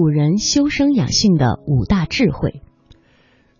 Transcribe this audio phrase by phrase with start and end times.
[0.00, 2.62] 古人修身养性的五大智慧。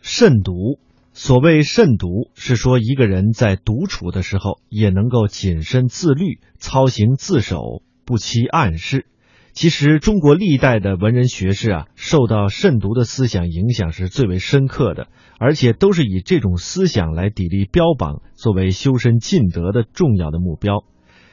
[0.00, 0.78] 慎独，
[1.12, 9.04] 所谓慎独，是说一个人在独处的时候也能够谨慎自律，操行自守，不欺暗室。
[9.52, 15.08] 其实，中国历代的文人学士啊，受到慎独的思想影响是最为深刻的，
[15.38, 20.82] 而且都是以这种思想来砥砺标榜，作为修身尽德的重要的目标。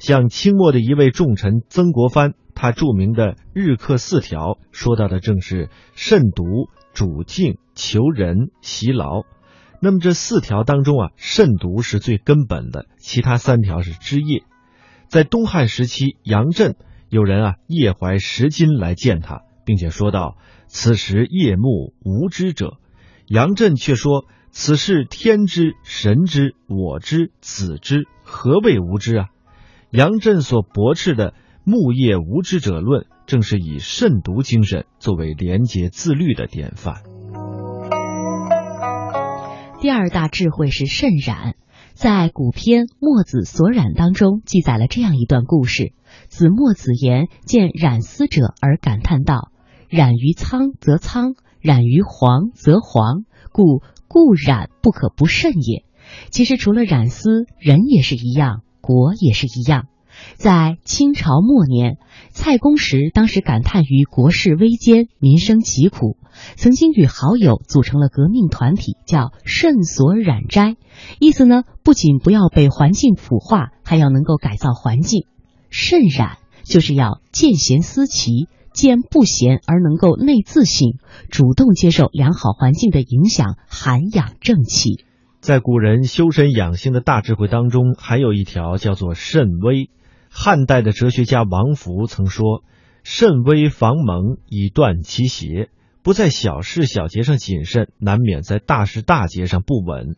[0.00, 4.38] 像清末的一位重臣曾国藩，他著名的《日课四条》
[4.70, 9.22] 说到的正是慎独、主静、求仁、习劳。
[9.80, 14.42] 那么这四条当中啊，慎独是最根本的，其他三条是枝叶。
[15.08, 16.76] 在东汉时期，杨震。
[17.08, 20.36] 有人啊，夜怀十金来见他，并且说道
[20.68, 22.76] ：“此时夜幕无知者。”
[23.26, 29.28] 杨震却说：“此事天知、神知、我知、子知，何谓无知啊？”
[29.90, 31.32] 杨震所驳斥的
[31.70, 36.96] “木叶无知者论”，正是以慎独精神作为廉洁自律的典范。
[39.80, 41.54] 第二大智慧是慎染。
[41.94, 45.92] 在古篇《墨子所染》当中记载了这样一段故事：
[46.28, 49.52] 子墨子言见染丝者而感叹道
[49.88, 55.84] ：“染于苍则苍，染于黄则黄，故故染不可不慎也。”
[56.30, 59.86] 其实除了染丝，人也是一样，国也是一样。
[60.36, 61.98] 在清朝末年，
[62.30, 66.16] 蔡公时当时感叹于国事危艰，民生疾苦，
[66.56, 70.76] 曾经与好友组成了革命团体，叫“慎所染斋”。
[71.20, 75.26] 意思呢，不仅不要被环境腐化，还要能够改造环境。
[75.68, 80.94] 慎染就是要见贤思齐，见不贤而能够内自省，
[81.30, 85.04] 主动接受良好环境的影响，涵养正气。
[85.40, 89.88] 在古人修身养性的大智慧当中，还有一条叫做慎微。
[90.32, 92.64] 汉代的哲学家王弗曾说
[93.04, 95.68] ：“慎微防蒙，以断其邪。
[96.02, 100.16] 不在小事小节上谨慎，难免在大事大节上不稳。”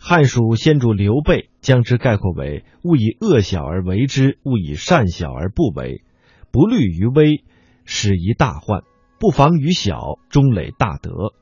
[0.00, 6.04] 汉蜀先主刘备将之概括为：“勿以恶小而为之，勿以善小而不为。
[6.50, 7.44] 不虑于微，
[7.84, 8.80] 始于大患；
[9.18, 11.34] 不防于小，终累大德。”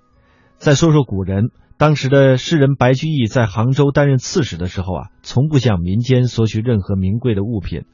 [0.58, 1.50] 再说说古人。
[1.76, 7.84] 当时的诗人白居易在杭州担任刺史的时候啊，从不向民间索取任何名贵的物品。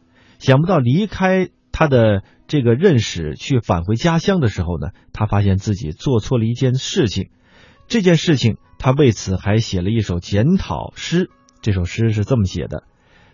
[0.44, 7.30] 想不到离开他的这个任使去返回家乡的时候呢，他发现自己做错了一件事情。
[7.88, 11.30] 这件事情，他为此还写了一首检讨诗。
[11.62, 12.84] 这首诗是这么写的：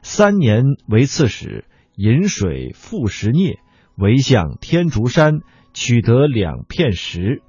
[0.03, 1.65] 三年为刺史，
[1.97, 3.59] 饮水复食孽，
[3.97, 5.41] 唯向天竺山
[5.75, 7.43] 取得两片石，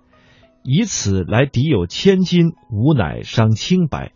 [0.63, 4.11] 以此来抵有千金，无乃伤清白。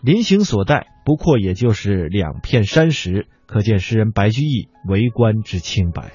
[0.00, 3.26] 临行所带不过也就是两片山石。
[3.46, 6.10] 可见诗人白居易为官之清白。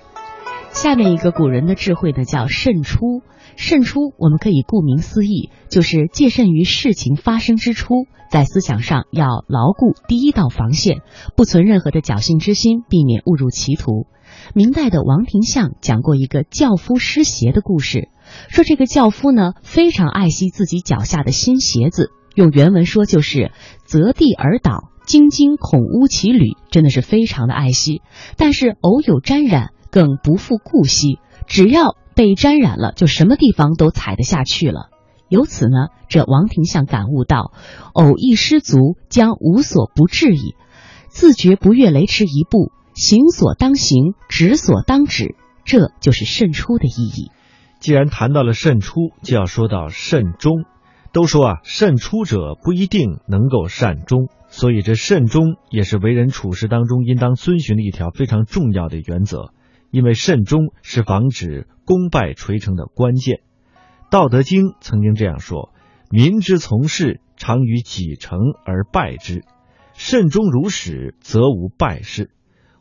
[0.74, 3.22] 下面一个古人的智慧呢，叫慎出。
[3.56, 11.01] 慎出，我们可以顾名思义，就是戒慎于事情发生之初，在思想上要牢固第一道防线，
[11.38, 14.07] 不存任何的侥幸之心，避免误入歧途。
[14.53, 18.09] 明代的王廷相讲过一个教夫失鞋的故事，
[18.50, 23.52] 说这个教夫呢非常爱惜自己脚下的新鞋子，用原文说就是
[23.84, 24.90] 择地而倒。
[25.06, 28.02] 晶晶恐污其履，真的是非常的爱惜。
[28.38, 31.19] 但是偶有沾染，更不复顾惜。
[31.47, 34.90] 只要被沾染了，就什么地方都踩得下去了。
[35.28, 37.52] 由此呢，这王廷相感悟到：
[37.94, 40.56] 偶一失足，将无所不至矣。
[41.09, 47.31] 自觉不越雷池一步，行所当行，止所当止，这就是慎出的意义。
[47.80, 50.63] 既然谈到了慎出，就要说到慎终。
[51.14, 54.30] 都说啊，慎出者不一定能够善终。
[54.48, 59.54] 所以，这慎终也是为人处事当中应当遵循的一条非常重要的原则，
[59.92, 63.38] 因为慎终是防止功败垂成的关键。
[64.10, 65.74] 《道德经》曾经这样说
[66.12, 69.40] ：“民之从事，常于己成而败之；
[69.94, 72.30] 慎终如始，则无败事。”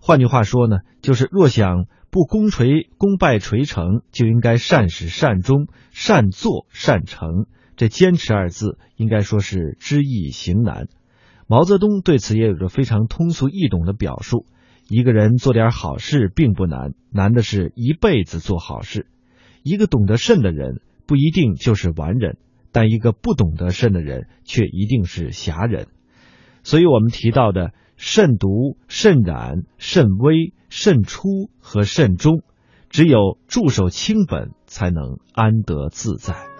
[0.02, 7.46] 换句话说呢，就是若想不功垂功败垂成，就应该善始善终，善作善成。
[7.80, 10.88] 这“坚持”二字，应该说是知易行难。
[11.46, 14.44] 毛泽东对此也有着非常通俗易懂的表述：
[14.90, 19.06] 一个人做点好事并不难，难的是一辈子做好事。
[19.62, 22.36] 一个懂得慎的人不一定就是完人，
[22.70, 25.86] 但一个不懂得慎的人却一定是侠人。
[26.62, 32.42] 所以，我们提到的慎独、慎染、慎微、慎出和慎终，
[32.90, 36.59] 只有驻守清本，才能安得自在。